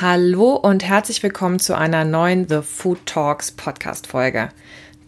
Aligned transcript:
Hallo 0.00 0.52
und 0.54 0.84
herzlich 0.84 1.24
willkommen 1.24 1.58
zu 1.58 1.76
einer 1.76 2.04
neuen 2.04 2.48
The 2.48 2.60
Food 2.62 3.04
Talks 3.04 3.50
Podcast 3.50 4.06
Folge. 4.06 4.50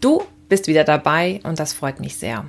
Du 0.00 0.24
bist 0.48 0.66
wieder 0.66 0.82
dabei 0.82 1.38
und 1.44 1.60
das 1.60 1.72
freut 1.72 2.00
mich 2.00 2.16
sehr. 2.16 2.46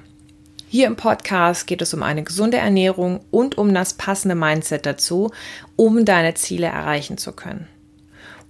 Hier 0.67 0.87
im 0.87 0.95
Podcast 0.95 1.67
geht 1.67 1.83
es 1.83 1.93
um 1.93 2.01
eine 2.01 2.23
gesunde 2.23 2.57
Ernährung 2.57 3.19
und 3.29 3.59
um 3.59 3.71
das 3.75 3.93
passende 3.93 4.33
Mindset 4.33 4.87
dazu, 4.87 5.29
um 5.75 6.03
deine 6.03 6.33
Ziele 6.33 6.65
erreichen 6.65 7.19
zu 7.19 7.31
können. 7.33 7.67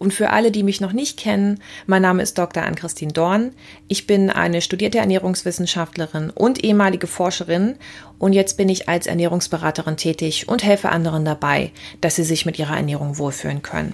Und 0.02 0.16
für 0.16 0.32
alle, 0.32 0.50
die 0.50 0.64
mich 0.64 0.82
noch 0.82 0.94
nicht 0.94 1.20
kennen, 1.20 1.60
mein 1.86 2.02
Name 2.02 2.24
ist 2.24 2.36
Dr. 2.36 2.64
Ann-Christine 2.64 3.14
Dorn. 3.14 3.52
Ich 3.88 4.08
bin 4.08 4.32
eine 4.32 4.64
studierte 4.64 4.98
Ernährungswissenschaftlerin 4.98 6.32
und 6.32 6.64
ehemalige 6.64 7.06
Forscherin 7.06 7.76
und 8.18 8.34
jetzt 8.34 8.58
bin 8.58 8.68
ich 8.68 8.90
als 8.90 9.06
Ernährungsberaterin 9.06 9.98
tätig 9.98 10.50
und 10.50 10.64
helfe 10.64 10.90
anderen 10.90 11.24
dabei, 11.24 11.72
dass 12.02 12.16
sie 12.16 12.24
sich 12.24 12.48
mit 12.48 12.58
ihrer 12.58 12.78
Ernährung 12.78 13.20
wohlfühlen 13.20 13.62
können. 13.62 13.94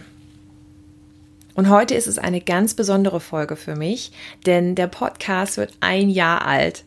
Und 1.56 1.70
heute 1.70 1.94
ist 1.94 2.08
es 2.08 2.20
eine 2.20 2.40
ganz 2.40 2.74
besondere 2.74 3.20
Folge 3.20 3.58
für 3.58 3.76
mich, 3.76 4.14
denn 4.46 4.76
der 4.76 4.88
Podcast 4.88 5.58
wird 5.58 5.74
ein 5.82 6.10
Jahr 6.10 6.46
alt. 6.46 6.86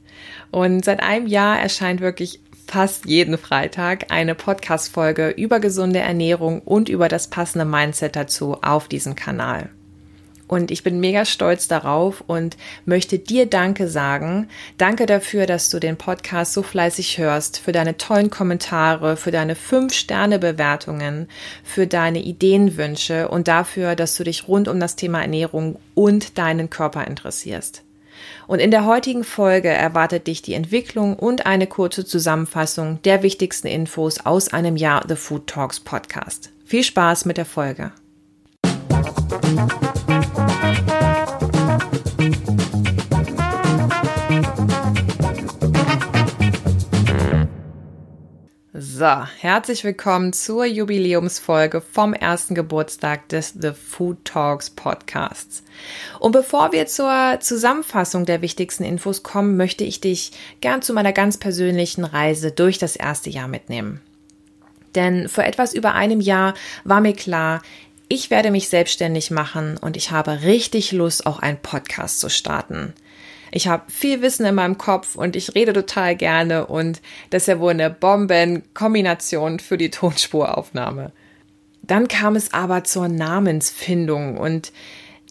Und 0.51 0.83
seit 0.83 1.03
einem 1.03 1.27
Jahr 1.27 1.61
erscheint 1.61 2.01
wirklich 2.01 2.41
fast 2.71 3.07
jeden 3.07 3.37
Freitag 3.37 4.07
eine 4.11 4.37
Podcast-Folge 4.37 5.31
über 5.31 5.59
gesunde 5.59 5.99
Ernährung 5.99 6.61
und 6.61 6.89
über 6.89 7.09
das 7.09 7.27
passende 7.27 7.65
Mindset 7.65 8.15
dazu 8.15 8.59
auf 8.63 8.87
diesem 8.87 9.17
Kanal. 9.17 9.71
Und 10.47 10.71
ich 10.71 10.83
bin 10.83 10.99
mega 11.01 11.25
stolz 11.25 11.69
darauf 11.69 12.23
und 12.27 12.57
möchte 12.85 13.19
dir 13.19 13.47
Danke 13.47 13.89
sagen. 13.89 14.49
Danke 14.79 15.07
dafür, 15.07 15.47
dass 15.47 15.71
du 15.71 15.79
den 15.79 15.97
Podcast 15.97 16.53
so 16.53 16.63
fleißig 16.63 17.19
hörst, 17.19 17.59
für 17.59 17.73
deine 17.73 17.97
tollen 17.97 18.31
Kommentare, 18.31 19.17
für 19.17 19.31
deine 19.31 19.55
5-Sterne-Bewertungen, 19.55 21.29
für 21.65 21.87
deine 21.87 22.21
Ideenwünsche 22.21 23.29
und 23.29 23.49
dafür, 23.49 23.97
dass 23.97 24.17
du 24.17 24.25
dich 24.25 24.49
rund 24.49 24.69
um 24.69 24.81
das 24.81 24.97
Thema 24.97 25.21
Ernährung 25.21 25.79
und 25.95 26.39
deinen 26.39 26.71
Körper 26.71 27.07
interessierst. 27.07 27.85
Und 28.47 28.59
in 28.61 28.71
der 28.71 28.87
heutigen 28.87 29.25
Folge 29.25 29.69
erwartet 29.69 30.27
dich 30.27 30.43
die 30.43 30.55
Entwicklung 30.55 31.17
und 31.17 31.47
eine 31.47 31.67
kurze 31.67 32.05
Zusammenfassung 32.05 33.01
der 33.03 33.23
wichtigsten 33.23 33.67
Infos 33.67 34.25
aus 34.25 34.53
einem 34.53 34.77
Jahr 34.77 35.05
The 35.09 35.17
Food 35.17 35.47
Talks 35.47 35.81
Podcast. 35.81 36.51
Viel 36.65 36.85
Spaß 36.85 37.25
mit 37.25 37.37
der 37.37 37.47
Folge. 37.47 37.93
So, 49.01 49.25
herzlich 49.39 49.83
willkommen 49.83 50.35
zur 50.35 50.67
Jubiläumsfolge 50.67 51.81
vom 51.81 52.13
ersten 52.13 52.55
Geburtstag 52.55 53.31
des 53.31 53.55
The 53.59 53.71
Food 53.73 54.27
Talks 54.27 54.69
Podcasts. 54.69 55.63
Und 56.19 56.33
bevor 56.33 56.73
wir 56.73 56.85
zur 56.85 57.41
Zusammenfassung 57.41 58.27
der 58.27 58.43
wichtigsten 58.43 58.85
Infos 58.85 59.23
kommen, 59.23 59.57
möchte 59.57 59.85
ich 59.85 60.03
dich 60.03 60.33
gern 60.61 60.83
zu 60.83 60.93
meiner 60.93 61.15
ganz 61.15 61.39
persönlichen 61.39 62.05
Reise 62.05 62.53
durch 62.53 62.77
das 62.77 62.95
erste 62.95 63.31
Jahr 63.31 63.49
mitnehmen. 63.49 64.03
Denn 64.95 65.31
vor 65.31 65.45
etwas 65.45 65.73
über 65.73 65.95
einem 65.95 66.21
Jahr 66.21 66.53
war 66.85 67.01
mir 67.01 67.15
klar, 67.15 67.63
ich 68.09 68.29
werde 68.29 68.51
mich 68.51 68.69
selbstständig 68.69 69.31
machen 69.31 69.79
und 69.79 69.97
ich 69.97 70.11
habe 70.11 70.43
richtig 70.43 70.93
Lust, 70.93 71.25
auch 71.25 71.39
einen 71.39 71.63
Podcast 71.63 72.21
zu 72.21 72.29
starten. 72.29 72.93
Ich 73.51 73.69
habe 73.69 73.91
viel 73.91 74.23
Wissen 74.23 74.47
in 74.47 74.55
meinem 74.55 74.79
Kopf 74.79 75.17
und 75.17 75.37
ich 75.37 75.55
rede 75.55 75.73
total 75.73 76.17
gerne 76.17 76.67
und 76.67 77.01
das 77.31 77.45
ist 77.45 77.47
ja 77.49 77.61
wohl 77.61 77.73
eine 77.73 77.91
Bombenkombination 77.91 79.59
für 79.59 79.79
die 79.79 79.91
Tonspuraufnahme. 79.91 81.13
Dann 81.83 82.07
kam 82.09 82.37
es 82.37 82.53
aber 82.53 82.85
zur 82.85 83.09
Namensfindung 83.09 84.39
und 84.39 84.73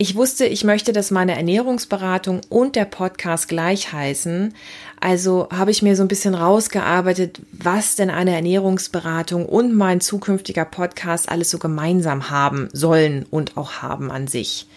ich 0.01 0.15
wusste, 0.15 0.45
ich 0.45 0.63
möchte, 0.63 0.93
dass 0.93 1.11
meine 1.11 1.35
Ernährungsberatung 1.35 2.39
und 2.47 2.77
der 2.77 2.85
Podcast 2.85 3.49
gleich 3.49 3.91
heißen. 3.91 4.53
Also 5.01 5.49
habe 5.51 5.71
ich 5.71 5.81
mir 5.81 5.97
so 5.97 6.03
ein 6.03 6.07
bisschen 6.07 6.35
rausgearbeitet, 6.35 7.41
was 7.51 7.97
denn 7.97 8.09
eine 8.09 8.33
Ernährungsberatung 8.33 9.45
und 9.45 9.75
mein 9.75 9.99
zukünftiger 9.99 10.63
Podcast 10.63 11.27
alles 11.27 11.49
so 11.49 11.59
gemeinsam 11.59 12.29
haben 12.29 12.69
sollen 12.71 13.25
und 13.29 13.57
auch 13.57 13.81
haben 13.81 14.09
an 14.09 14.27
sich. 14.27 14.67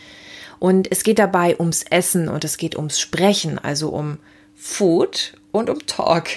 Und 0.62 0.92
es 0.92 1.02
geht 1.02 1.18
dabei 1.18 1.58
ums 1.58 1.82
Essen 1.90 2.28
und 2.28 2.44
es 2.44 2.56
geht 2.56 2.76
ums 2.76 3.00
Sprechen, 3.00 3.58
also 3.58 3.88
um 3.88 4.18
Food 4.54 5.32
und 5.50 5.68
um 5.68 5.84
Talk. 5.88 6.28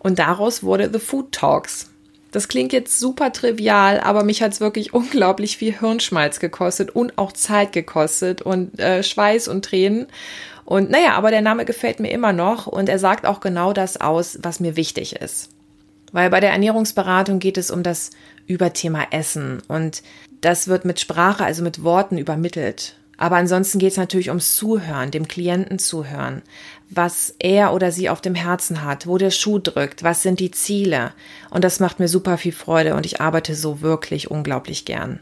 Und 0.00 0.18
daraus 0.18 0.62
wurde 0.62 0.90
The 0.92 0.98
Food 0.98 1.32
Talks. 1.32 1.88
Das 2.30 2.48
klingt 2.48 2.74
jetzt 2.74 3.00
super 3.00 3.32
trivial, 3.32 4.00
aber 4.00 4.22
mich 4.22 4.42
hat 4.42 4.52
es 4.52 4.60
wirklich 4.60 4.92
unglaublich 4.92 5.56
viel 5.56 5.78
Hirnschmalz 5.78 6.40
gekostet 6.40 6.90
und 6.90 7.16
auch 7.16 7.32
Zeit 7.32 7.72
gekostet 7.72 8.42
und 8.42 8.78
äh, 8.78 9.02
Schweiß 9.02 9.48
und 9.48 9.64
Tränen. 9.64 10.08
Und 10.66 10.90
naja, 10.90 11.14
aber 11.14 11.30
der 11.30 11.40
Name 11.40 11.64
gefällt 11.64 12.00
mir 12.00 12.10
immer 12.10 12.34
noch 12.34 12.66
und 12.66 12.90
er 12.90 12.98
sagt 12.98 13.24
auch 13.24 13.40
genau 13.40 13.72
das 13.72 13.98
aus, 13.98 14.38
was 14.42 14.60
mir 14.60 14.76
wichtig 14.76 15.16
ist. 15.16 15.48
Weil 16.12 16.28
bei 16.28 16.40
der 16.40 16.50
Ernährungsberatung 16.50 17.38
geht 17.38 17.56
es 17.56 17.70
um 17.70 17.82
das 17.82 18.10
Überthema 18.46 19.06
Essen 19.10 19.62
und 19.68 20.02
das 20.42 20.68
wird 20.68 20.84
mit 20.84 21.00
Sprache, 21.00 21.46
also 21.46 21.62
mit 21.62 21.82
Worten 21.82 22.18
übermittelt. 22.18 22.96
Aber 23.16 23.36
ansonsten 23.36 23.78
geht 23.78 23.92
es 23.92 23.96
natürlich 23.96 24.28
ums 24.28 24.56
Zuhören, 24.56 25.10
dem 25.10 25.28
Klienten 25.28 25.78
zuhören, 25.78 26.42
was 26.90 27.34
er 27.38 27.72
oder 27.72 27.92
sie 27.92 28.08
auf 28.08 28.20
dem 28.20 28.34
Herzen 28.34 28.82
hat, 28.82 29.06
wo 29.06 29.18
der 29.18 29.30
Schuh 29.30 29.58
drückt, 29.58 30.02
was 30.02 30.22
sind 30.22 30.40
die 30.40 30.50
Ziele. 30.50 31.12
Und 31.50 31.64
das 31.64 31.80
macht 31.80 32.00
mir 32.00 32.08
super 32.08 32.38
viel 32.38 32.52
Freude 32.52 32.94
und 32.94 33.06
ich 33.06 33.20
arbeite 33.20 33.54
so 33.54 33.80
wirklich 33.80 34.30
unglaublich 34.30 34.84
gern. 34.84 35.20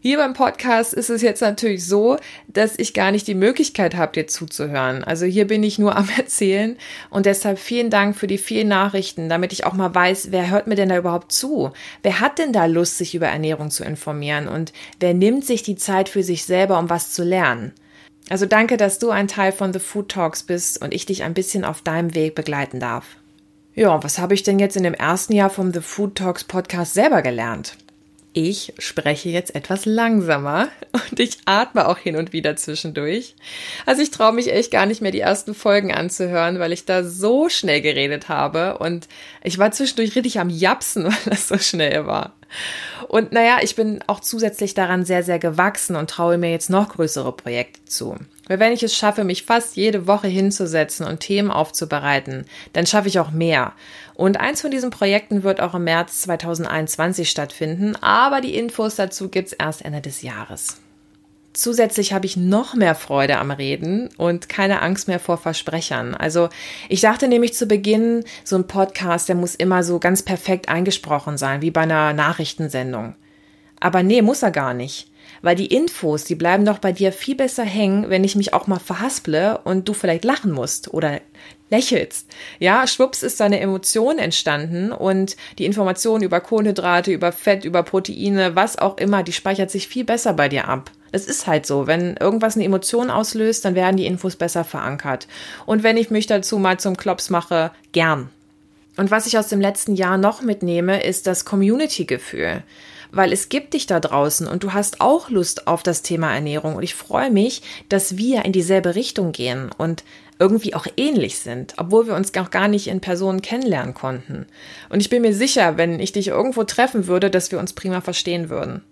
Hier 0.00 0.18
beim 0.18 0.32
Podcast 0.32 0.94
ist 0.94 1.10
es 1.10 1.22
jetzt 1.22 1.40
natürlich 1.40 1.84
so, 1.84 2.18
dass 2.46 2.78
ich 2.78 2.94
gar 2.94 3.10
nicht 3.10 3.26
die 3.26 3.34
Möglichkeit 3.34 3.96
habe, 3.96 4.12
dir 4.12 4.28
zuzuhören. 4.28 5.02
Also 5.02 5.26
hier 5.26 5.48
bin 5.48 5.64
ich 5.64 5.80
nur 5.80 5.96
am 5.96 6.08
Erzählen 6.16 6.76
und 7.10 7.26
deshalb 7.26 7.58
vielen 7.58 7.90
Dank 7.90 8.16
für 8.16 8.28
die 8.28 8.38
vielen 8.38 8.68
Nachrichten, 8.68 9.28
damit 9.28 9.52
ich 9.52 9.66
auch 9.66 9.72
mal 9.72 9.92
weiß, 9.92 10.30
wer 10.30 10.50
hört 10.50 10.68
mir 10.68 10.76
denn 10.76 10.88
da 10.88 10.98
überhaupt 10.98 11.32
zu? 11.32 11.72
Wer 12.04 12.20
hat 12.20 12.38
denn 12.38 12.52
da 12.52 12.66
Lust, 12.66 12.96
sich 12.96 13.16
über 13.16 13.26
Ernährung 13.26 13.70
zu 13.70 13.82
informieren 13.82 14.46
und 14.46 14.72
wer 15.00 15.14
nimmt 15.14 15.44
sich 15.44 15.64
die 15.64 15.76
Zeit 15.76 16.08
für 16.08 16.22
sich 16.22 16.44
selber, 16.44 16.78
um 16.78 16.88
was 16.90 17.12
zu 17.12 17.24
lernen? 17.24 17.72
Also 18.30 18.46
danke, 18.46 18.76
dass 18.76 19.00
du 19.00 19.10
ein 19.10 19.26
Teil 19.26 19.50
von 19.50 19.72
The 19.72 19.80
Food 19.80 20.10
Talks 20.10 20.44
bist 20.44 20.80
und 20.80 20.94
ich 20.94 21.06
dich 21.06 21.24
ein 21.24 21.34
bisschen 21.34 21.64
auf 21.64 21.82
deinem 21.82 22.14
Weg 22.14 22.36
begleiten 22.36 22.78
darf. 22.78 23.16
Ja, 23.74 24.02
was 24.04 24.18
habe 24.18 24.34
ich 24.34 24.44
denn 24.44 24.60
jetzt 24.60 24.76
in 24.76 24.82
dem 24.84 24.94
ersten 24.94 25.32
Jahr 25.32 25.50
vom 25.50 25.72
The 25.72 25.80
Food 25.80 26.16
Talks 26.16 26.44
Podcast 26.44 26.94
selber 26.94 27.22
gelernt? 27.22 27.76
Ich 28.32 28.74
spreche 28.78 29.28
jetzt 29.28 29.54
etwas 29.54 29.84
langsamer 29.84 30.68
und 31.10 31.18
ich 31.20 31.38
atme 31.44 31.88
auch 31.88 31.98
hin 31.98 32.16
und 32.16 32.32
wieder 32.32 32.56
zwischendurch. 32.56 33.34
Also 33.86 34.02
ich 34.02 34.10
traue 34.10 34.32
mich 34.32 34.52
echt 34.52 34.70
gar 34.70 34.86
nicht 34.86 35.00
mehr 35.00 35.10
die 35.10 35.20
ersten 35.20 35.54
Folgen 35.54 35.92
anzuhören, 35.92 36.58
weil 36.58 36.72
ich 36.72 36.84
da 36.84 37.04
so 37.04 37.48
schnell 37.48 37.80
geredet 37.80 38.28
habe 38.28 38.78
und 38.78 39.08
ich 39.42 39.58
war 39.58 39.70
zwischendurch 39.72 40.14
richtig 40.16 40.38
am 40.40 40.50
Japsen, 40.50 41.04
weil 41.06 41.12
das 41.26 41.48
so 41.48 41.58
schnell 41.58 42.06
war. 42.06 42.34
Und 43.08 43.32
naja, 43.32 43.58
ich 43.62 43.76
bin 43.76 44.00
auch 44.06 44.20
zusätzlich 44.20 44.74
daran 44.74 45.04
sehr, 45.04 45.22
sehr 45.22 45.38
gewachsen 45.38 45.96
und 45.96 46.10
traue 46.10 46.38
mir 46.38 46.50
jetzt 46.50 46.70
noch 46.70 46.90
größere 46.90 47.32
Projekte 47.32 47.84
zu. 47.84 48.16
Weil 48.48 48.58
wenn 48.58 48.72
ich 48.72 48.82
es 48.82 48.96
schaffe, 48.96 49.24
mich 49.24 49.44
fast 49.44 49.76
jede 49.76 50.06
Woche 50.06 50.28
hinzusetzen 50.28 51.06
und 51.06 51.20
Themen 51.20 51.50
aufzubereiten, 51.50 52.46
dann 52.72 52.86
schaffe 52.86 53.08
ich 53.08 53.18
auch 53.18 53.30
mehr. 53.30 53.74
Und 54.14 54.40
eins 54.40 54.62
von 54.62 54.70
diesen 54.70 54.90
Projekten 54.90 55.44
wird 55.44 55.60
auch 55.60 55.74
im 55.74 55.84
März 55.84 56.22
2021 56.22 57.30
stattfinden, 57.30 57.94
aber 57.96 58.40
die 58.40 58.56
Infos 58.56 58.96
dazu 58.96 59.28
gibt's 59.28 59.52
erst 59.52 59.84
Ende 59.84 60.00
des 60.00 60.22
Jahres. 60.22 60.80
Zusätzlich 61.52 62.12
habe 62.12 62.26
ich 62.26 62.36
noch 62.36 62.74
mehr 62.74 62.94
Freude 62.94 63.38
am 63.38 63.50
Reden 63.50 64.10
und 64.16 64.48
keine 64.48 64.80
Angst 64.80 65.08
mehr 65.08 65.18
vor 65.18 65.38
Versprechern. 65.38 66.14
Also 66.14 66.50
ich 66.88 67.00
dachte 67.00 67.26
nämlich 67.26 67.54
zu 67.54 67.66
Beginn, 67.66 68.24
so 68.44 68.54
ein 68.56 68.68
Podcast, 68.68 69.28
der 69.28 69.34
muss 69.34 69.56
immer 69.56 69.82
so 69.82 69.98
ganz 69.98 70.22
perfekt 70.22 70.68
eingesprochen 70.68 71.36
sein, 71.36 71.60
wie 71.60 71.72
bei 71.72 71.80
einer 71.80 72.12
Nachrichtensendung. 72.12 73.16
Aber 73.80 74.02
nee, 74.02 74.22
muss 74.22 74.42
er 74.42 74.52
gar 74.52 74.72
nicht. 74.74 75.10
Weil 75.42 75.56
die 75.56 75.66
Infos, 75.66 76.24
die 76.24 76.34
bleiben 76.34 76.64
doch 76.64 76.78
bei 76.78 76.92
dir 76.92 77.12
viel 77.12 77.36
besser 77.36 77.64
hängen, 77.64 78.10
wenn 78.10 78.24
ich 78.24 78.36
mich 78.36 78.52
auch 78.52 78.66
mal 78.66 78.80
verhasple 78.80 79.60
und 79.64 79.88
du 79.88 79.92
vielleicht 79.92 80.24
lachen 80.24 80.52
musst 80.52 80.92
oder 80.92 81.20
lächelst. 81.70 82.26
Ja, 82.58 82.86
schwupps 82.86 83.22
ist 83.22 83.40
deine 83.40 83.60
Emotion 83.60 84.18
entstanden 84.18 84.92
und 84.92 85.36
die 85.58 85.66
Information 85.66 86.22
über 86.22 86.40
Kohlenhydrate, 86.40 87.12
über 87.12 87.32
Fett, 87.32 87.64
über 87.64 87.82
Proteine, 87.82 88.56
was 88.56 88.78
auch 88.78 88.96
immer, 88.98 89.22
die 89.22 89.32
speichert 89.32 89.70
sich 89.70 89.88
viel 89.88 90.04
besser 90.04 90.32
bei 90.32 90.48
dir 90.48 90.68
ab. 90.68 90.90
Das 91.12 91.26
ist 91.26 91.46
halt 91.46 91.66
so. 91.66 91.86
Wenn 91.86 92.16
irgendwas 92.16 92.56
eine 92.56 92.64
Emotion 92.64 93.10
auslöst, 93.10 93.64
dann 93.64 93.74
werden 93.74 93.96
die 93.96 94.06
Infos 94.06 94.36
besser 94.36 94.64
verankert. 94.64 95.26
Und 95.64 95.82
wenn 95.82 95.96
ich 95.96 96.10
mich 96.10 96.26
dazu 96.26 96.58
mal 96.58 96.78
zum 96.78 96.96
Klops 96.96 97.30
mache, 97.30 97.70
gern. 97.92 98.28
Und 98.96 99.10
was 99.10 99.26
ich 99.26 99.38
aus 99.38 99.48
dem 99.48 99.60
letzten 99.60 99.94
Jahr 99.94 100.18
noch 100.18 100.42
mitnehme, 100.42 101.02
ist 101.02 101.26
das 101.26 101.44
Community-Gefühl 101.44 102.62
weil 103.12 103.32
es 103.32 103.48
gibt 103.48 103.74
dich 103.74 103.86
da 103.86 104.00
draußen 104.00 104.46
und 104.46 104.62
du 104.62 104.72
hast 104.72 105.00
auch 105.00 105.30
Lust 105.30 105.66
auf 105.66 105.82
das 105.82 106.02
Thema 106.02 106.34
Ernährung 106.34 106.76
und 106.76 106.82
ich 106.82 106.94
freue 106.94 107.30
mich, 107.30 107.62
dass 107.88 108.16
wir 108.16 108.44
in 108.44 108.52
dieselbe 108.52 108.94
Richtung 108.94 109.32
gehen 109.32 109.70
und 109.76 110.04
irgendwie 110.38 110.74
auch 110.74 110.86
ähnlich 110.96 111.38
sind, 111.38 111.74
obwohl 111.78 112.06
wir 112.06 112.14
uns 112.14 112.34
auch 112.36 112.50
gar 112.50 112.68
nicht 112.68 112.86
in 112.86 113.00
Personen 113.00 113.42
kennenlernen 113.42 113.94
konnten. 113.94 114.46
Und 114.88 115.00
ich 115.00 115.10
bin 115.10 115.22
mir 115.22 115.34
sicher, 115.34 115.76
wenn 115.76 115.98
ich 115.98 116.12
dich 116.12 116.28
irgendwo 116.28 116.64
treffen 116.64 117.06
würde, 117.06 117.30
dass 117.30 117.50
wir 117.50 117.58
uns 117.58 117.72
prima 117.72 118.00
verstehen 118.00 118.48
würden. 118.48 118.82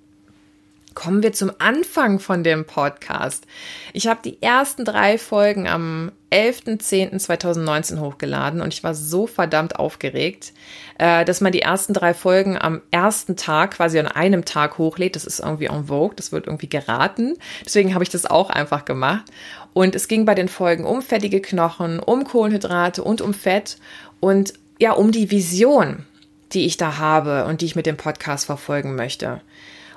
Kommen 0.97 1.23
wir 1.23 1.33
zum 1.33 1.53
Anfang 1.59 2.19
von 2.19 2.43
dem 2.43 2.65
Podcast. 2.65 3.47
Ich 3.93 4.09
habe 4.09 4.19
die 4.25 4.43
ersten 4.43 4.85
drei 4.85 5.19
Folgen 5.19 5.69
am 5.69 6.11
11.10.2019 6.33 8.01
hochgeladen 8.01 8.61
und 8.61 8.73
ich 8.73 8.83
war 8.83 8.95
so 8.95 9.29
verdammt 9.29 9.79
aufgeregt, 9.79 10.53
äh, 10.99 11.25
dass 11.25 11.41
man 11.41 11.53
die 11.53 11.61
ersten 11.61 11.93
drei 11.93 12.15
Folgen 12.15 12.59
am 12.59 12.81
ersten 12.91 13.37
Tag, 13.37 13.73
quasi 13.73 13.99
an 14.01 14.09
einem 14.09 14.45
Tag 14.45 14.79
hochlädt. 14.79 15.15
Das 15.15 15.27
ist 15.27 15.39
irgendwie 15.39 15.67
en 15.67 15.85
vogue, 15.85 16.17
das 16.17 16.33
wird 16.33 16.47
irgendwie 16.47 16.69
geraten. 16.69 17.35
Deswegen 17.65 17.95
habe 17.95 18.03
ich 18.03 18.11
das 18.11 18.27
auch 18.27 18.51
einfach 18.51 18.85
gemacht. 18.87 19.27
Und 19.75 19.95
es 19.95 20.09
ging 20.09 20.25
bei 20.25 20.35
den 20.35 20.49
Folgen 20.49 20.85
um 20.87 21.03
fettige 21.03 21.43
Knochen, 21.43 22.01
um 22.01 22.25
Kohlenhydrate 22.25 23.05
und 23.05 23.21
um 23.21 23.35
Fett 23.35 23.77
und 24.19 24.55
ja, 24.79 24.93
um 24.93 25.13
die 25.13 25.31
Vision, 25.31 26.07
die 26.53 26.65
ich 26.65 26.79
da 26.79 26.97
habe 26.97 27.45
und 27.45 27.61
die 27.61 27.67
ich 27.67 27.77
mit 27.77 27.87
dem 27.87 27.99
Podcast 27.99 28.47
verfolgen 28.47 28.95
möchte. 28.95 29.43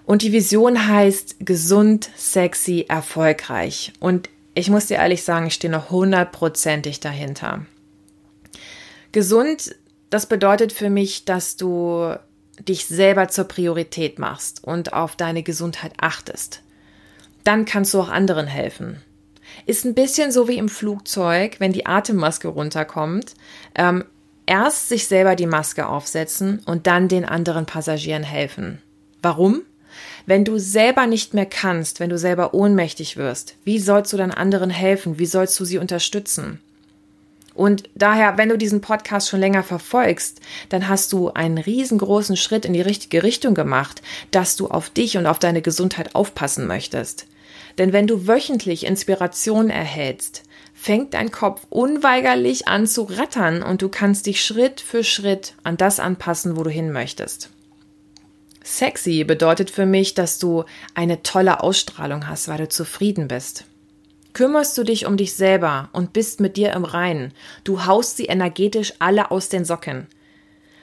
Und 0.09 0.23
die 0.23 0.31
Vision 0.31 0.87
heißt 0.87 1.35
gesund, 1.41 2.09
sexy, 2.15 2.83
erfolgreich. 2.89 3.93
Und 3.99 4.27
ich 4.55 4.71
muss 4.71 4.87
dir 4.87 4.97
ehrlich 4.97 5.21
sagen, 5.21 5.45
ich 5.45 5.53
stehe 5.53 5.71
noch 5.71 5.91
hundertprozentig 5.91 6.99
dahinter. 6.99 7.67
Gesund, 9.11 9.75
das 10.09 10.25
bedeutet 10.25 10.73
für 10.73 10.89
mich, 10.89 11.25
dass 11.25 11.57
du 11.57 12.15
dich 12.57 12.87
selber 12.87 13.27
zur 13.27 13.43
Priorität 13.43 14.17
machst 14.17 14.63
und 14.63 14.93
auf 14.93 15.15
deine 15.15 15.43
Gesundheit 15.43 15.93
achtest. 16.01 16.63
Dann 17.43 17.65
kannst 17.65 17.93
du 17.93 17.99
auch 17.99 18.09
anderen 18.09 18.47
helfen. 18.47 19.03
Ist 19.67 19.85
ein 19.85 19.93
bisschen 19.93 20.31
so 20.31 20.47
wie 20.47 20.57
im 20.57 20.69
Flugzeug, 20.69 21.57
wenn 21.59 21.71
die 21.71 21.85
Atemmaske 21.85 22.47
runterkommt. 22.47 23.35
Ähm, 23.75 24.05
erst 24.47 24.89
sich 24.89 25.05
selber 25.05 25.35
die 25.35 25.45
Maske 25.45 25.85
aufsetzen 25.85 26.63
und 26.65 26.87
dann 26.87 27.09
den 27.09 27.25
anderen 27.25 27.67
Passagieren 27.67 28.23
helfen. 28.23 28.81
Warum? 29.21 29.61
Wenn 30.29 30.45
du 30.45 30.59
selber 30.59 31.07
nicht 31.07 31.33
mehr 31.33 31.47
kannst, 31.47 31.99
wenn 31.99 32.11
du 32.11 32.17
selber 32.19 32.53
ohnmächtig 32.53 33.17
wirst, 33.17 33.55
wie 33.63 33.79
sollst 33.79 34.13
du 34.13 34.17
dann 34.17 34.29
anderen 34.29 34.69
helfen? 34.69 35.17
Wie 35.17 35.25
sollst 35.25 35.59
du 35.59 35.65
sie 35.65 35.79
unterstützen? 35.79 36.59
Und 37.55 37.89
daher, 37.95 38.37
wenn 38.37 38.49
du 38.49 38.55
diesen 38.55 38.79
Podcast 38.79 39.27
schon 39.27 39.39
länger 39.39 39.63
verfolgst, 39.63 40.39
dann 40.69 40.87
hast 40.87 41.13
du 41.13 41.31
einen 41.31 41.57
riesengroßen 41.57 42.37
Schritt 42.37 42.65
in 42.65 42.73
die 42.73 42.81
richtige 42.81 43.23
Richtung 43.23 43.55
gemacht, 43.55 44.03
dass 44.29 44.55
du 44.55 44.67
auf 44.67 44.91
dich 44.91 45.17
und 45.17 45.25
auf 45.25 45.39
deine 45.39 45.63
Gesundheit 45.63 46.13
aufpassen 46.13 46.67
möchtest. 46.67 47.25
Denn 47.79 47.91
wenn 47.91 48.05
du 48.05 48.27
wöchentlich 48.27 48.85
Inspiration 48.85 49.71
erhältst, 49.71 50.43
fängt 50.75 51.15
dein 51.15 51.31
Kopf 51.31 51.65
unweigerlich 51.71 52.67
an 52.67 52.85
zu 52.85 53.01
rattern 53.01 53.63
und 53.63 53.81
du 53.81 53.89
kannst 53.89 54.27
dich 54.27 54.45
Schritt 54.45 54.79
für 54.79 55.03
Schritt 55.03 55.55
an 55.63 55.75
das 55.75 55.99
anpassen, 55.99 56.55
wo 56.55 56.61
du 56.61 56.69
hin 56.69 56.91
möchtest. 56.91 57.49
Sexy 58.63 59.23
bedeutet 59.23 59.69
für 59.69 59.85
mich, 59.85 60.13
dass 60.13 60.39
du 60.39 60.65
eine 60.93 61.23
tolle 61.23 61.63
Ausstrahlung 61.63 62.27
hast, 62.27 62.47
weil 62.47 62.57
du 62.57 62.69
zufrieden 62.69 63.27
bist. 63.27 63.65
Kümmerst 64.33 64.77
du 64.77 64.83
dich 64.83 65.05
um 65.05 65.17
dich 65.17 65.33
selber 65.33 65.89
und 65.91 66.13
bist 66.13 66.39
mit 66.39 66.55
dir 66.55 66.73
im 66.73 66.85
Reinen, 66.85 67.33
du 67.63 67.85
haust 67.85 68.17
sie 68.17 68.25
energetisch 68.25 68.93
alle 68.99 69.31
aus 69.31 69.49
den 69.49 69.65
Socken. 69.65 70.07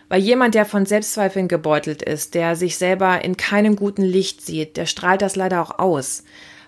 Weil 0.08 0.20
jemand, 0.20 0.54
der 0.54 0.66
von 0.66 0.86
Selbstzweifeln 0.86 1.48
gebeutelt 1.48 2.02
ist, 2.02 2.34
der 2.34 2.56
sich 2.56 2.76
selber 2.76 3.24
in 3.24 3.36
keinem 3.36 3.76
guten 3.76 4.02
Licht 4.02 4.44
sieht, 4.44 4.76
der 4.76 4.86
strahlt 4.86 5.22
das 5.22 5.36
leider 5.36 5.62
auch 5.62 5.78
aus. 5.78 6.24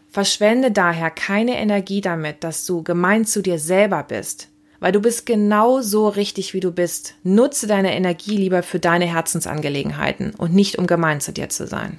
Verschwende 0.08 0.70
daher 0.70 1.10
keine 1.10 1.56
Energie 1.58 2.00
damit, 2.00 2.42
dass 2.42 2.64
du 2.64 2.82
gemein 2.82 3.24
zu 3.24 3.42
dir 3.42 3.58
selber 3.58 4.02
bist, 4.02 4.48
weil 4.80 4.92
du 4.92 5.00
bist 5.00 5.26
genau 5.26 5.80
so 5.80 6.08
richtig, 6.08 6.54
wie 6.54 6.60
du 6.60 6.70
bist. 6.70 7.14
Nutze 7.22 7.66
deine 7.66 7.94
Energie 7.94 8.36
lieber 8.36 8.62
für 8.62 8.78
deine 8.78 9.06
Herzensangelegenheiten 9.06 10.34
und 10.36 10.54
nicht 10.54 10.78
um 10.78 10.86
gemein 10.86 11.20
zu 11.20 11.32
dir 11.32 11.48
zu 11.48 11.66
sein. 11.66 11.98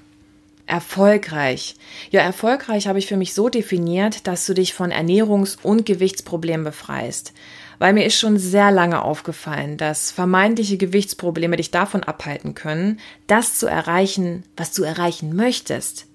Erfolgreich. 0.65 1.75
Ja, 2.11 2.21
erfolgreich 2.21 2.87
habe 2.87 2.99
ich 2.99 3.07
für 3.07 3.17
mich 3.17 3.33
so 3.33 3.49
definiert, 3.49 4.27
dass 4.27 4.45
du 4.45 4.53
dich 4.53 4.73
von 4.73 4.91
Ernährungs- 4.91 5.57
und 5.63 5.85
Gewichtsproblemen 5.85 6.63
befreist. 6.63 7.33
Weil 7.79 7.93
mir 7.93 8.05
ist 8.05 8.19
schon 8.19 8.37
sehr 8.37 8.69
lange 8.71 9.01
aufgefallen, 9.01 9.77
dass 9.77 10.11
vermeintliche 10.11 10.77
Gewichtsprobleme 10.77 11.55
dich 11.55 11.71
davon 11.71 12.03
abhalten 12.03 12.53
können, 12.53 12.99
das 13.25 13.57
zu 13.57 13.65
erreichen, 13.65 14.43
was 14.57 14.71
du 14.73 14.83
erreichen 14.83 15.35
möchtest. 15.35 16.05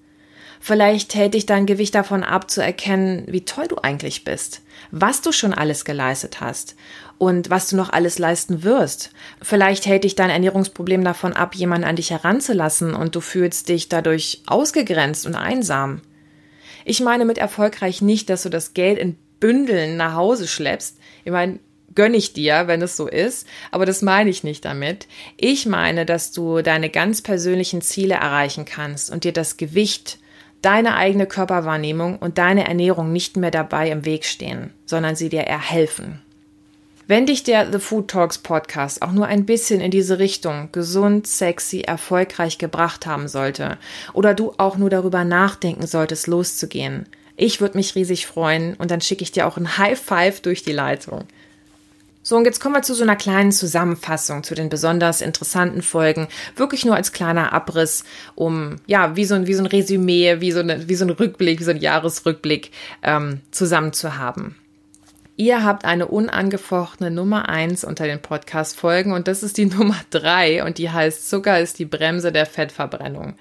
Vielleicht 0.67 1.13
hält 1.13 1.35
dich 1.35 1.45
dein 1.45 1.67
Gewicht 1.67 1.93
davon 1.93 2.23
ab, 2.23 2.49
zu 2.49 2.59
erkennen, 2.59 3.25
wie 3.27 3.45
toll 3.45 3.67
du 3.67 3.75
eigentlich 3.75 4.23
bist, 4.23 4.63
was 4.89 5.21
du 5.21 5.31
schon 5.31 5.53
alles 5.53 5.85
geleistet 5.85 6.41
hast 6.41 6.75
und 7.19 7.51
was 7.51 7.69
du 7.69 7.75
noch 7.75 7.91
alles 7.91 8.17
leisten 8.17 8.63
wirst. 8.63 9.11
Vielleicht 9.43 9.85
hält 9.85 10.05
dich 10.05 10.15
dein 10.15 10.31
Ernährungsproblem 10.31 11.03
davon 11.03 11.33
ab, 11.33 11.53
jemanden 11.53 11.87
an 11.87 11.97
dich 11.97 12.09
heranzulassen 12.09 12.95
und 12.95 13.15
du 13.15 13.21
fühlst 13.21 13.69
dich 13.69 13.89
dadurch 13.89 14.41
ausgegrenzt 14.47 15.27
und 15.27 15.35
einsam. 15.35 16.01
Ich 16.83 16.99
meine 16.99 17.25
mit 17.25 17.37
erfolgreich 17.37 18.01
nicht, 18.01 18.31
dass 18.31 18.41
du 18.41 18.49
das 18.49 18.73
Geld 18.73 18.97
in 18.97 19.17
Bündeln 19.39 19.97
nach 19.97 20.15
Hause 20.15 20.47
schleppst. 20.47 20.97
Ich 21.25 21.31
meine, 21.31 21.59
gönne 21.93 22.17
ich 22.17 22.33
dir, 22.33 22.63
wenn 22.65 22.81
es 22.81 22.97
so 22.97 23.07
ist, 23.07 23.45
aber 23.69 23.85
das 23.85 24.01
meine 24.01 24.31
ich 24.31 24.43
nicht 24.43 24.65
damit. 24.65 25.05
Ich 25.37 25.67
meine, 25.67 26.07
dass 26.07 26.31
du 26.31 26.63
deine 26.63 26.89
ganz 26.89 27.21
persönlichen 27.21 27.83
Ziele 27.83 28.15
erreichen 28.15 28.65
kannst 28.65 29.11
und 29.11 29.25
dir 29.25 29.31
das 29.31 29.57
Gewicht 29.57 30.17
deine 30.61 30.95
eigene 30.95 31.27
Körperwahrnehmung 31.27 32.17
und 32.17 32.37
deine 32.37 32.67
Ernährung 32.67 33.11
nicht 33.11 33.37
mehr 33.37 33.51
dabei 33.51 33.89
im 33.89 34.05
Weg 34.05 34.25
stehen, 34.25 34.73
sondern 34.85 35.15
sie 35.15 35.29
dir 35.29 35.45
eher 35.45 35.61
helfen. 35.61 36.21
Wenn 37.07 37.27
dich 37.27 37.43
der 37.43 37.71
The 37.71 37.77
Food 37.77 38.07
Talks 38.07 38.39
Podcast 38.39 39.03
auch 39.03 39.11
nur 39.11 39.27
ein 39.27 39.45
bisschen 39.45 39.79
in 39.79 39.91
diese 39.91 40.17
Richtung 40.17 40.69
gesund, 40.71 41.27
sexy, 41.27 41.81
erfolgreich 41.81 42.57
gebracht 42.57 43.05
haben 43.05 43.27
sollte 43.27 43.77
oder 44.13 44.33
du 44.33 44.53
auch 44.57 44.77
nur 44.77 44.89
darüber 44.89 45.23
nachdenken 45.23 45.85
solltest, 45.85 46.25
loszugehen, 46.25 47.05
ich 47.37 47.61
würde 47.61 47.77
mich 47.77 47.93
riesig 47.93 48.25
freuen 48.25 48.73
und 48.75 48.89
dann 48.89 49.01
schicke 49.01 49.21
ich 49.21 49.31
dir 49.31 49.45
auch 49.45 49.57
ein 49.57 49.77
High 49.77 49.99
Five 49.99 50.39
durch 50.41 50.63
die 50.63 50.71
Leitung. 50.71 51.25
So, 52.27 52.35
und 52.35 52.45
jetzt 52.45 52.59
kommen 52.59 52.73
wir 52.73 52.81
zu 52.81 52.95
so 52.95 53.03
einer 53.03 53.15
kleinen 53.15 53.51
Zusammenfassung 53.51 54.41
zu 54.41 54.55
den 54.55 54.67
besonders 54.67 55.21
interessanten 55.21 55.83
Folgen. 55.83 56.27
Wirklich 56.55 56.83
nur 56.83 56.95
als 56.95 57.11
kleiner 57.11 57.53
Abriss, 57.53 58.03
um, 58.33 58.77
ja, 58.87 59.15
wie 59.15 59.25
so 59.25 59.35
ein, 59.35 59.45
wie 59.45 59.53
so 59.53 59.61
ein 59.61 59.67
Resümee, 59.67 60.41
wie 60.41 60.51
so, 60.51 60.61
eine, 60.61 60.89
wie 60.89 60.95
so 60.95 61.05
ein 61.05 61.11
Rückblick, 61.11 61.59
wie 61.59 61.63
so 61.63 61.69
ein 61.69 61.77
Jahresrückblick 61.77 62.71
ähm, 63.03 63.41
zusammen 63.51 63.93
zu 63.93 64.17
haben. 64.17 64.55
Ihr 65.37 65.63
habt 65.63 65.85
eine 65.85 66.07
unangefochtene 66.07 67.11
Nummer 67.11 67.47
eins 67.47 67.83
unter 67.83 68.05
den 68.07 68.23
Podcast-Folgen 68.23 69.13
und 69.13 69.27
das 69.27 69.43
ist 69.43 69.59
die 69.59 69.65
Nummer 69.67 69.97
drei 70.09 70.65
und 70.65 70.79
die 70.79 70.89
heißt 70.89 71.29
Zucker 71.29 71.59
ist 71.59 71.77
die 71.77 71.85
Bremse 71.85 72.31
der 72.31 72.47
Fettverbrennung. 72.47 73.35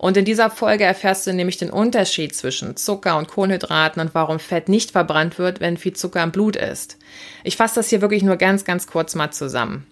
Und 0.00 0.16
in 0.16 0.24
dieser 0.24 0.48
Folge 0.48 0.84
erfährst 0.84 1.26
du 1.26 1.34
nämlich 1.34 1.58
den 1.58 1.68
Unterschied 1.68 2.34
zwischen 2.34 2.74
Zucker 2.74 3.18
und 3.18 3.28
Kohlenhydraten 3.28 4.00
und 4.00 4.14
warum 4.14 4.38
Fett 4.38 4.70
nicht 4.70 4.92
verbrannt 4.92 5.38
wird, 5.38 5.60
wenn 5.60 5.76
viel 5.76 5.92
Zucker 5.92 6.22
im 6.22 6.32
Blut 6.32 6.56
ist. 6.56 6.96
Ich 7.44 7.58
fasse 7.58 7.74
das 7.74 7.90
hier 7.90 8.00
wirklich 8.00 8.22
nur 8.22 8.36
ganz, 8.36 8.64
ganz 8.64 8.86
kurz 8.86 9.14
mal 9.14 9.30
zusammen. 9.30 9.86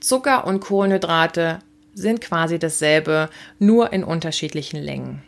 Zucker 0.00 0.44
und 0.48 0.58
Kohlenhydrate 0.58 1.60
sind 1.94 2.22
quasi 2.22 2.58
dasselbe, 2.58 3.30
nur 3.60 3.92
in 3.92 4.02
unterschiedlichen 4.02 4.82
Längen. 4.82 5.22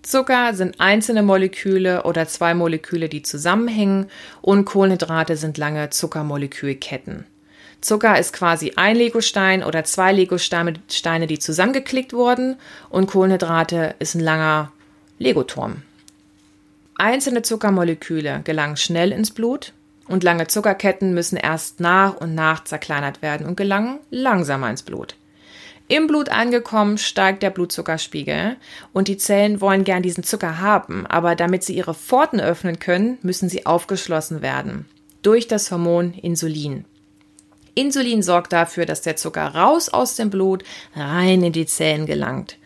Zucker 0.00 0.54
sind 0.54 0.80
einzelne 0.80 1.22
Moleküle 1.22 2.04
oder 2.04 2.26
zwei 2.26 2.54
Moleküle, 2.54 3.10
die 3.10 3.20
zusammenhängen 3.20 4.06
und 4.40 4.64
Kohlenhydrate 4.64 5.36
sind 5.36 5.58
lange 5.58 5.90
Zuckermolekülketten. 5.90 7.26
Zucker 7.86 8.18
ist 8.18 8.32
quasi 8.32 8.72
ein 8.74 8.96
Legostein 8.96 9.62
oder 9.62 9.84
zwei 9.84 10.10
Legosteine, 10.10 11.26
die 11.28 11.38
zusammengeklickt 11.38 12.12
wurden 12.12 12.56
und 12.90 13.06
Kohlenhydrate 13.06 13.94
ist 14.00 14.16
ein 14.16 14.20
langer 14.20 14.72
Legoturm. 15.20 15.82
Einzelne 16.96 17.42
Zuckermoleküle 17.42 18.40
gelangen 18.42 18.76
schnell 18.76 19.12
ins 19.12 19.30
Blut 19.30 19.72
und 20.08 20.24
lange 20.24 20.48
Zuckerketten 20.48 21.14
müssen 21.14 21.36
erst 21.36 21.78
nach 21.78 22.16
und 22.16 22.34
nach 22.34 22.64
zerkleinert 22.64 23.22
werden 23.22 23.46
und 23.46 23.56
gelangen 23.56 24.00
langsamer 24.10 24.68
ins 24.68 24.82
Blut. 24.82 25.14
Im 25.86 26.08
Blut 26.08 26.28
angekommen 26.28 26.98
steigt 26.98 27.44
der 27.44 27.50
Blutzuckerspiegel 27.50 28.56
und 28.92 29.06
die 29.06 29.16
Zellen 29.16 29.60
wollen 29.60 29.84
gern 29.84 30.02
diesen 30.02 30.24
Zucker 30.24 30.58
haben, 30.58 31.06
aber 31.06 31.36
damit 31.36 31.62
sie 31.62 31.76
ihre 31.76 31.94
Pforten 31.94 32.40
öffnen 32.40 32.80
können, 32.80 33.18
müssen 33.22 33.48
sie 33.48 33.64
aufgeschlossen 33.64 34.42
werden 34.42 34.86
durch 35.22 35.46
das 35.46 35.70
Hormon 35.70 36.14
Insulin. 36.14 36.84
Insulin 37.76 38.22
sorgt 38.22 38.52
dafür, 38.52 38.86
dass 38.86 39.02
der 39.02 39.16
Zucker 39.16 39.54
raus 39.54 39.90
aus 39.90 40.16
dem 40.16 40.30
Blut 40.30 40.64
rein 40.94 41.44
in 41.44 41.52
die 41.52 41.66
Zellen 41.66 42.06
gelangt. 42.06 42.56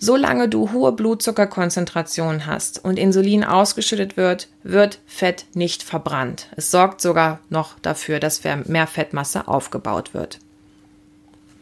Solange 0.00 0.48
du 0.48 0.72
hohe 0.72 0.90
Blutzuckerkonzentrationen 0.90 2.46
hast 2.46 2.82
und 2.82 2.98
Insulin 2.98 3.44
ausgeschüttet 3.44 4.16
wird, 4.16 4.48
wird 4.64 4.98
Fett 5.06 5.44
nicht 5.54 5.84
verbrannt. 5.84 6.48
Es 6.56 6.72
sorgt 6.72 7.00
sogar 7.00 7.40
noch 7.50 7.78
dafür, 7.82 8.18
dass 8.18 8.42
mehr 8.42 8.86
Fettmasse 8.88 9.46
aufgebaut 9.46 10.12
wird. 10.12 10.40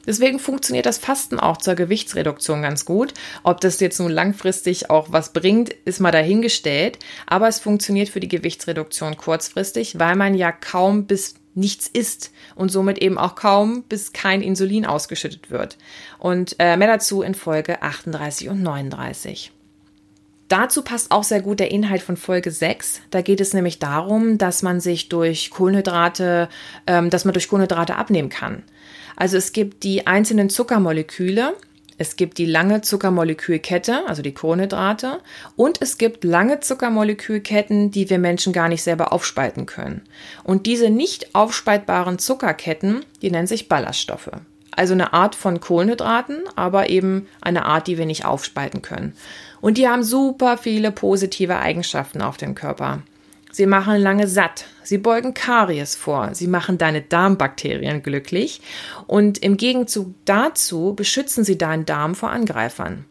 Deswegen 0.06 0.38
funktioniert 0.38 0.86
das 0.86 0.96
Fasten 0.98 1.38
auch 1.38 1.58
zur 1.58 1.74
Gewichtsreduktion 1.74 2.62
ganz 2.62 2.84
gut. 2.84 3.12
Ob 3.42 3.60
das 3.60 3.80
jetzt 3.80 4.00
nun 4.00 4.10
langfristig 4.10 4.88
auch 4.88 5.08
was 5.10 5.32
bringt, 5.32 5.70
ist 5.84 6.00
mal 6.00 6.10
dahingestellt. 6.10 6.98
Aber 7.26 7.48
es 7.48 7.58
funktioniert 7.58 8.08
für 8.08 8.20
die 8.20 8.28
Gewichtsreduktion 8.28 9.16
kurzfristig, 9.16 9.98
weil 9.98 10.16
man 10.16 10.34
ja 10.34 10.50
kaum 10.52 11.06
bis 11.06 11.34
nichts 11.54 11.88
isst 11.88 12.32
und 12.54 12.70
somit 12.70 12.98
eben 12.98 13.18
auch 13.18 13.34
kaum 13.34 13.82
bis 13.84 14.12
kein 14.12 14.42
Insulin 14.42 14.86
ausgeschüttet 14.86 15.50
wird. 15.50 15.78
Und 16.18 16.56
äh, 16.58 16.76
mehr 16.76 16.88
dazu 16.88 17.22
in 17.22 17.34
Folge 17.34 17.82
38 17.82 18.48
und 18.48 18.62
39. 18.62 19.52
Dazu 20.48 20.82
passt 20.82 21.12
auch 21.12 21.22
sehr 21.22 21.42
gut 21.42 21.60
der 21.60 21.70
Inhalt 21.70 22.02
von 22.02 22.16
Folge 22.16 22.50
6. 22.50 23.02
Da 23.10 23.22
geht 23.22 23.40
es 23.40 23.54
nämlich 23.54 23.78
darum, 23.78 24.36
dass 24.36 24.62
man 24.62 24.80
sich 24.80 25.08
durch 25.08 25.50
Kohlenhydrate, 25.50 26.48
ähm, 26.88 27.08
dass 27.08 27.24
man 27.24 27.34
durch 27.34 27.48
Kohlenhydrate 27.48 27.94
abnehmen 27.94 28.30
kann. 28.30 28.64
Also 29.14 29.36
es 29.36 29.52
gibt 29.52 29.84
die 29.84 30.08
einzelnen 30.08 30.50
Zuckermoleküle, 30.50 31.54
es 32.00 32.16
gibt 32.16 32.38
die 32.38 32.46
lange 32.46 32.80
Zuckermolekülkette, 32.80 34.08
also 34.08 34.22
die 34.22 34.32
Kohlenhydrate, 34.32 35.20
und 35.54 35.82
es 35.82 35.98
gibt 35.98 36.24
lange 36.24 36.60
Zuckermolekülketten, 36.60 37.90
die 37.90 38.08
wir 38.08 38.18
Menschen 38.18 38.54
gar 38.54 38.70
nicht 38.70 38.82
selber 38.82 39.12
aufspalten 39.12 39.66
können. 39.66 40.00
Und 40.42 40.64
diese 40.64 40.88
nicht 40.88 41.34
aufspaltbaren 41.34 42.18
Zuckerketten, 42.18 43.04
die 43.20 43.30
nennen 43.30 43.46
sich 43.46 43.68
Ballaststoffe. 43.68 44.30
Also 44.70 44.94
eine 44.94 45.12
Art 45.12 45.34
von 45.34 45.60
Kohlenhydraten, 45.60 46.44
aber 46.56 46.88
eben 46.88 47.28
eine 47.42 47.66
Art, 47.66 47.86
die 47.86 47.98
wir 47.98 48.06
nicht 48.06 48.24
aufspalten 48.24 48.80
können. 48.80 49.12
Und 49.60 49.76
die 49.76 49.86
haben 49.86 50.02
super 50.02 50.56
viele 50.56 50.92
positive 50.92 51.58
Eigenschaften 51.58 52.22
auf 52.22 52.38
dem 52.38 52.54
Körper. 52.54 53.02
Sie 53.52 53.66
machen 53.66 53.96
lange 54.00 54.28
satt, 54.28 54.66
sie 54.84 54.98
beugen 54.98 55.34
Karies 55.34 55.96
vor, 55.96 56.34
sie 56.34 56.46
machen 56.46 56.78
deine 56.78 57.02
Darmbakterien 57.02 58.02
glücklich 58.02 58.60
und 59.08 59.38
im 59.38 59.56
Gegenzug 59.56 60.14
dazu 60.24 60.94
beschützen 60.94 61.42
sie 61.42 61.58
deinen 61.58 61.84
Darm 61.84 62.14
vor 62.14 62.30
Angreifern. 62.30 63.04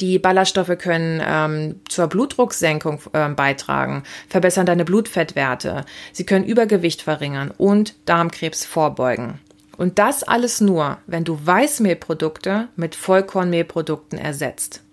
Die 0.00 0.18
Ballaststoffe 0.18 0.76
können 0.78 1.22
ähm, 1.24 1.80
zur 1.88 2.08
Blutdrucksenkung 2.08 3.00
äh, 3.12 3.28
beitragen, 3.30 4.02
verbessern 4.28 4.66
deine 4.66 4.84
Blutfettwerte, 4.84 5.86
sie 6.12 6.26
können 6.26 6.44
Übergewicht 6.44 7.00
verringern 7.00 7.50
und 7.56 7.94
Darmkrebs 8.04 8.66
vorbeugen. 8.66 9.40
Und 9.76 9.98
das 9.98 10.22
alles 10.22 10.60
nur, 10.60 10.98
wenn 11.06 11.24
du 11.24 11.38
Weißmehlprodukte 11.44 12.68
mit 12.76 12.94
Vollkornmehlprodukten 12.94 14.18
ersetzt. 14.18 14.83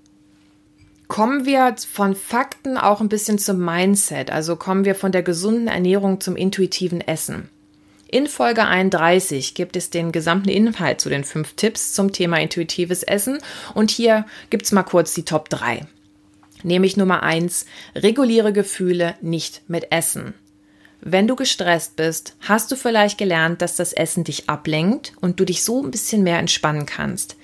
Kommen 1.11 1.45
wir 1.45 1.75
von 1.91 2.15
Fakten 2.15 2.77
auch 2.77 3.01
ein 3.01 3.09
bisschen 3.09 3.37
zum 3.37 3.59
Mindset, 3.59 4.31
also 4.31 4.55
kommen 4.55 4.85
wir 4.85 4.95
von 4.95 5.11
der 5.11 5.23
gesunden 5.23 5.67
Ernährung 5.67 6.21
zum 6.21 6.37
intuitiven 6.37 7.01
Essen. 7.01 7.49
In 8.07 8.27
Folge 8.27 8.65
31 8.65 9.53
gibt 9.53 9.75
es 9.75 9.89
den 9.89 10.13
gesamten 10.13 10.47
Inhalt 10.47 11.01
zu 11.01 11.09
den 11.09 11.25
fünf 11.25 11.55
Tipps 11.55 11.91
zum 11.91 12.13
Thema 12.13 12.39
intuitives 12.39 13.03
Essen 13.03 13.39
und 13.73 13.91
hier 13.91 14.25
gibt 14.49 14.63
es 14.63 14.71
mal 14.71 14.83
kurz 14.83 15.13
die 15.13 15.25
Top 15.25 15.49
3. 15.49 15.85
Nämlich 16.63 16.95
Nummer 16.95 17.23
1, 17.23 17.65
reguliere 17.93 18.53
Gefühle 18.53 19.15
nicht 19.19 19.63
mit 19.67 19.91
Essen. 19.91 20.33
Wenn 21.03 21.27
du 21.27 21.36
gestresst 21.36 21.96
bist, 21.96 22.36
hast 22.41 22.72
du 22.72 22.75
vielleicht 22.75 23.17
gelernt, 23.17 23.63
dass 23.63 23.75
das 23.75 23.91
Essen 23.91 24.24
dich 24.24 24.48
ablenkt 24.48 25.13
und 25.20 25.39
du 25.39 25.46
dich 25.46 25.63
so 25.63 25.84
ein 25.84 25.89
bisschen 25.89 26.22
mehr 26.22 26.38
entspannen 26.38 26.86
kannst. 26.86 27.38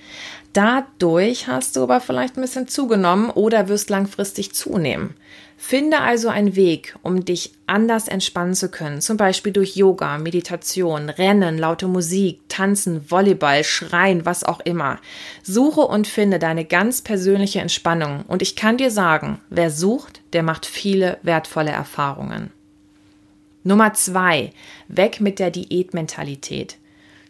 Dadurch 0.52 1.48
hast 1.48 1.74
du 1.74 1.82
aber 1.82 2.00
vielleicht 2.00 2.36
ein 2.36 2.40
bisschen 2.40 2.68
zugenommen 2.68 3.30
oder 3.30 3.68
wirst 3.68 3.90
langfristig 3.90 4.54
zunehmen. 4.54 5.14
Finde 5.56 6.00
also 6.00 6.28
einen 6.28 6.54
Weg, 6.54 6.94
um 7.02 7.24
dich 7.24 7.52
anders 7.66 8.06
entspannen 8.06 8.54
zu 8.54 8.68
können, 8.68 9.00
zum 9.00 9.16
Beispiel 9.16 9.52
durch 9.52 9.74
Yoga, 9.74 10.16
Meditation, 10.18 11.10
Rennen, 11.10 11.58
laute 11.58 11.88
Musik, 11.88 12.40
Tanzen, 12.48 13.10
Volleyball, 13.10 13.64
Schreien, 13.64 14.24
was 14.24 14.44
auch 14.44 14.60
immer. 14.60 15.00
Suche 15.42 15.80
und 15.80 16.06
finde 16.06 16.38
deine 16.38 16.64
ganz 16.64 17.02
persönliche 17.02 17.58
Entspannung 17.58 18.24
und 18.28 18.40
ich 18.40 18.54
kann 18.54 18.76
dir 18.76 18.92
sagen, 18.92 19.40
wer 19.50 19.72
sucht, 19.72 20.20
der 20.32 20.44
macht 20.44 20.64
viele 20.64 21.18
wertvolle 21.22 21.72
Erfahrungen. 21.72 22.52
Nummer 23.64 23.94
zwei, 23.94 24.52
weg 24.88 25.20
mit 25.20 25.38
der 25.38 25.50
Diätmentalität. 25.50 26.76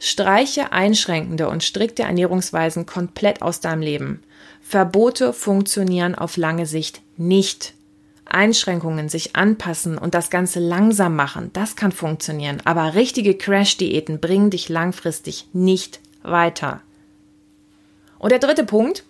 Streiche 0.00 0.72
einschränkende 0.72 1.48
und 1.48 1.64
strikte 1.64 2.02
Ernährungsweisen 2.02 2.86
komplett 2.86 3.42
aus 3.42 3.60
deinem 3.60 3.82
Leben. 3.82 4.22
Verbote 4.60 5.32
funktionieren 5.32 6.14
auf 6.14 6.36
lange 6.36 6.66
Sicht 6.66 7.00
nicht. 7.16 7.74
Einschränkungen, 8.24 9.08
sich 9.08 9.34
anpassen 9.36 9.96
und 9.96 10.14
das 10.14 10.30
Ganze 10.30 10.60
langsam 10.60 11.16
machen, 11.16 11.50
das 11.54 11.76
kann 11.76 11.92
funktionieren, 11.92 12.60
aber 12.64 12.94
richtige 12.94 13.34
Crash-Diäten 13.34 14.20
bringen 14.20 14.50
dich 14.50 14.68
langfristig 14.68 15.46
nicht 15.54 16.00
weiter. 16.22 16.82
Und 18.18 18.30
der 18.30 18.38
dritte 18.38 18.64
Punkt 18.64 19.04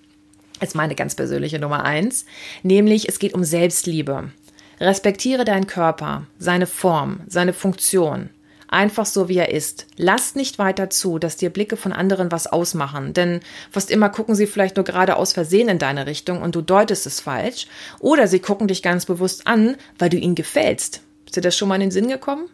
ist 0.61 0.75
meine 0.75 0.95
ganz 0.95 1.15
persönliche 1.15 1.59
Nummer 1.59 1.85
eins, 1.85 2.27
nämlich 2.63 3.09
es 3.09 3.19
geht 3.19 3.35
um 3.35 3.45
Selbstliebe. 3.45 4.31
Respektiere 4.81 5.45
deinen 5.45 5.67
Körper, 5.67 6.27
seine 6.39 6.67
Form, 6.67 7.21
seine 7.27 7.53
Funktion. 7.53 8.31
Einfach 8.71 9.07
so, 9.07 9.31
wie 9.31 9.39
er 9.39 9.51
ist. 9.51 9.87
Lass 9.97 10.35
nicht 10.35 10.59
weiter 10.59 10.91
zu, 10.91 11.19
dass 11.19 11.37
dir 11.37 11.49
Blicke 11.49 11.79
von 11.79 11.93
anderen 11.93 12.31
was 12.31 12.47
ausmachen, 12.47 13.15
denn 13.15 13.41
fast 13.71 13.91
immer 13.91 14.11
gucken 14.11 14.35
sie 14.35 14.47
vielleicht 14.47 14.77
nur 14.77 14.85
gerade 14.85 15.17
aus 15.17 15.33
Versehen 15.33 15.71
in 15.71 15.79
deine 15.79 16.07
Richtung 16.07 16.43
und 16.43 16.55
du 16.55 16.61
deutest 16.61 17.07
es 17.07 17.21
falsch. 17.21 17.67
Oder 17.99 18.29
sie 18.29 18.41
gucken 18.41 18.69
dich 18.69 18.83
ganz 18.83 19.07
bewusst 19.07 19.47
an, 19.47 19.77
weil 19.99 20.11
du 20.11 20.19
ihnen 20.19 20.35
gefällst. 20.35 21.01
Ist 21.25 21.37
dir 21.37 21.41
das 21.41 21.57
schon 21.57 21.69
mal 21.69 21.77
in 21.77 21.83
den 21.83 21.91
Sinn 21.91 22.09
gekommen? 22.09 22.49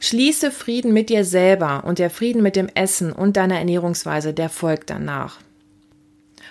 Schließe 0.00 0.50
Frieden 0.50 0.92
mit 0.92 1.10
dir 1.10 1.24
selber 1.24 1.84
und 1.84 1.98
der 2.00 2.10
Frieden 2.10 2.42
mit 2.42 2.56
dem 2.56 2.68
Essen 2.74 3.12
und 3.12 3.36
deiner 3.36 3.58
Ernährungsweise, 3.58 4.34
der 4.34 4.48
folgt 4.48 4.90
danach. 4.90 5.38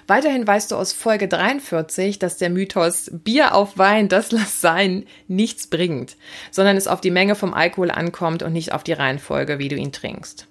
Weiterhin 0.08 0.48
weißt 0.48 0.72
du 0.72 0.78
aus 0.78 0.94
Folge 0.94 1.28
43, 1.28 2.18
dass 2.18 2.38
der 2.38 2.50
Mythos 2.50 3.12
Bier 3.12 3.54
auf 3.54 3.78
Wein, 3.78 4.08
das 4.08 4.32
lass 4.32 4.62
sein, 4.62 5.06
nichts 5.28 5.68
bringt, 5.68 6.16
sondern 6.50 6.78
es 6.78 6.88
auf 6.88 7.02
die 7.02 7.12
Menge 7.12 7.36
vom 7.36 7.54
Alkohol 7.54 7.92
ankommt 7.92 8.42
und 8.42 8.54
nicht 8.54 8.72
auf 8.72 8.84
die 8.84 8.94
Reihenfolge, 8.94 9.60
wie 9.60 9.68
du 9.68 9.76
ihn 9.76 9.92
trinkst. 9.92 10.48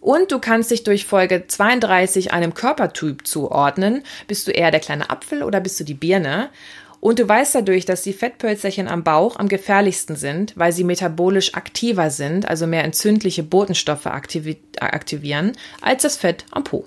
Und 0.00 0.32
du 0.32 0.38
kannst 0.38 0.70
dich 0.70 0.82
durch 0.82 1.04
Folge 1.04 1.46
32 1.46 2.32
einem 2.32 2.54
Körpertyp 2.54 3.26
zuordnen. 3.26 4.02
Bist 4.26 4.48
du 4.48 4.50
eher 4.50 4.70
der 4.70 4.80
kleine 4.80 5.10
Apfel 5.10 5.42
oder 5.42 5.60
bist 5.60 5.78
du 5.78 5.84
die 5.84 5.92
Birne? 5.92 6.48
Und 7.00 7.18
du 7.18 7.28
weißt 7.28 7.54
dadurch, 7.54 7.84
dass 7.84 8.00
die 8.00 8.14
Fettpölzerchen 8.14 8.88
am 8.88 9.04
Bauch 9.04 9.36
am 9.36 9.48
gefährlichsten 9.48 10.16
sind, 10.16 10.54
weil 10.56 10.72
sie 10.72 10.84
metabolisch 10.84 11.54
aktiver 11.54 12.08
sind, 12.08 12.48
also 12.48 12.66
mehr 12.66 12.84
entzündliche 12.84 13.42
Botenstoffe 13.42 14.06
aktivieren, 14.06 15.52
als 15.82 16.02
das 16.02 16.16
Fett 16.16 16.46
am 16.50 16.64
Po. 16.64 16.86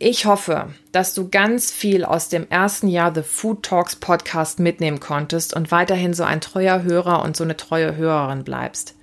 Ich 0.00 0.26
hoffe, 0.26 0.72
dass 0.92 1.12
du 1.14 1.28
ganz 1.28 1.72
viel 1.72 2.04
aus 2.04 2.28
dem 2.28 2.46
ersten 2.50 2.86
Jahr 2.86 3.12
The 3.12 3.24
Food 3.24 3.64
Talks 3.64 3.96
Podcast 3.96 4.60
mitnehmen 4.60 5.00
konntest 5.00 5.56
und 5.56 5.72
weiterhin 5.72 6.14
so 6.14 6.22
ein 6.22 6.40
treuer 6.40 6.84
Hörer 6.84 7.24
und 7.24 7.36
so 7.36 7.42
eine 7.42 7.56
treue 7.56 7.96
Hörerin 7.96 8.44
bleibst. 8.44 8.94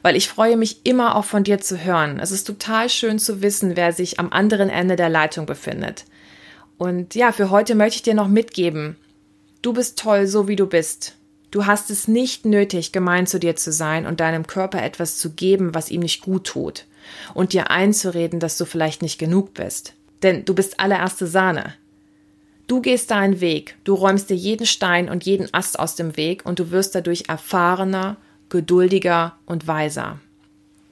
Weil 0.00 0.16
ich 0.16 0.26
freue 0.26 0.56
mich 0.56 0.86
immer 0.86 1.16
auch 1.16 1.26
von 1.26 1.44
dir 1.44 1.60
zu 1.60 1.84
hören. 1.84 2.18
Es 2.18 2.30
ist 2.30 2.44
total 2.44 2.88
schön 2.88 3.18
zu 3.18 3.42
wissen, 3.42 3.76
wer 3.76 3.92
sich 3.92 4.18
am 4.18 4.32
anderen 4.32 4.70
Ende 4.70 4.96
der 4.96 5.10
Leitung 5.10 5.44
befindet. 5.44 6.06
Und 6.78 7.14
ja, 7.14 7.32
für 7.32 7.50
heute 7.50 7.74
möchte 7.74 7.96
ich 7.96 8.02
dir 8.02 8.14
noch 8.14 8.28
mitgeben. 8.28 8.96
Du 9.60 9.74
bist 9.74 9.98
toll, 9.98 10.26
so 10.26 10.48
wie 10.48 10.56
du 10.56 10.64
bist. 10.64 11.16
Du 11.50 11.66
hast 11.66 11.90
es 11.90 12.08
nicht 12.08 12.46
nötig, 12.46 12.92
gemein 12.92 13.26
zu 13.26 13.38
dir 13.38 13.54
zu 13.56 13.70
sein 13.70 14.06
und 14.06 14.20
deinem 14.20 14.46
Körper 14.46 14.82
etwas 14.82 15.18
zu 15.18 15.34
geben, 15.34 15.74
was 15.74 15.90
ihm 15.90 16.00
nicht 16.00 16.22
gut 16.22 16.46
tut. 16.46 16.86
Und 17.34 17.52
dir 17.52 17.70
einzureden, 17.70 18.40
dass 18.40 18.56
du 18.56 18.64
vielleicht 18.64 19.02
nicht 19.02 19.18
genug 19.18 19.52
bist 19.52 19.92
denn 20.22 20.44
du 20.44 20.54
bist 20.54 20.80
allererste 20.80 21.26
Sahne. 21.26 21.74
Du 22.66 22.82
gehst 22.82 23.10
deinen 23.10 23.40
Weg, 23.40 23.76
du 23.84 23.94
räumst 23.94 24.28
dir 24.28 24.36
jeden 24.36 24.66
Stein 24.66 25.08
und 25.08 25.24
jeden 25.24 25.52
Ast 25.54 25.78
aus 25.78 25.94
dem 25.94 26.16
Weg 26.16 26.44
und 26.44 26.58
du 26.58 26.70
wirst 26.70 26.94
dadurch 26.94 27.24
erfahrener, 27.28 28.16
geduldiger 28.50 29.36
und 29.46 29.66
weiser. 29.66 30.20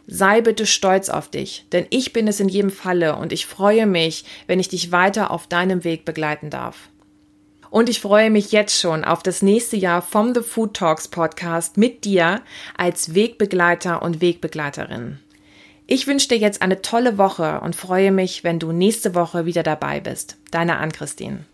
Sei 0.07 0.41
bitte 0.41 0.67
stolz 0.67 1.09
auf 1.09 1.29
dich, 1.29 1.67
denn 1.73 1.87
ich 1.91 2.13
bin 2.13 2.29
es 2.29 2.41
in 2.41 2.49
jedem 2.49 2.71
Falle 2.71 3.17
und 3.17 3.33
ich 3.33 3.45
freue 3.45 3.87
mich, 3.87 4.25
wenn 4.47 4.61
ich 4.61 4.69
dich 4.69 4.93
weiter 4.93 5.31
auf 5.31 5.49
deinem 5.49 5.85
Weg 5.85 6.05
begleiten 6.05 6.49
darf. 6.49 6.89
Und 7.71 7.89
ich 7.89 8.01
freue 8.01 8.31
mich 8.31 8.53
jetzt 8.53 8.81
schon 8.81 9.05
auf 9.05 9.23
das 9.23 9.43
nächste 9.43 9.77
Jahr 9.77 10.01
vom 10.01 10.33
The 10.33 10.43
Food 10.43 10.75
Talks 10.75 11.09
Podcast 11.09 11.77
mit 11.77 12.05
dir 12.05 12.41
als 12.77 13.15
Wegbegleiter 13.15 14.01
und 14.01 14.21
Wegbegleiterin. 14.21 15.19
Ich 15.89 16.09
wünsche 16.09 16.29
dir 16.29 16.39
jetzt 16.39 16.63
eine 16.63 16.83
tolle 16.83 17.17
Woche 17.17 17.61
und 17.61 17.77
freue 17.77 18.11
mich, 18.11 18.43
wenn 18.43 18.59
du 18.59 18.73
nächste 18.73 19.15
Woche 19.15 19.47
wieder 19.47 19.63
dabei 19.63 20.01
bist. 20.01 20.37
Deine 20.51 20.79
Ann-Christine. 20.79 21.45